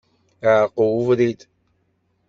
Iεreq 0.47 0.75
ubrid. 0.85 1.39